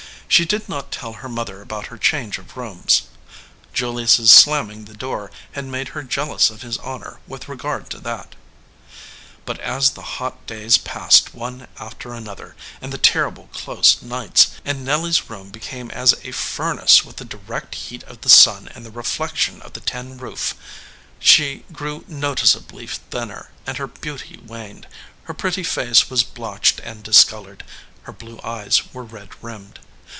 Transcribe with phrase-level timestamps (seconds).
[0.31, 3.01] She did not tell her mother about her change of rooms.
[3.73, 7.89] Jul ius s slamming the door had made her jealous of his honor with regard
[7.89, 8.35] to that
[9.43, 14.85] But as the hot days passed one after another, and the terrible close nights, and
[14.85, 18.69] Nelly s room be came as a furnace with the direct heat of the sun
[18.73, 20.55] and the reflection of the tin roof,
[21.19, 24.87] she grew notice ably thinner and her beauty waned.
[25.25, 27.65] Her pretty face was blotched and discolored;
[28.03, 29.79] her blue eyes were red rimmed.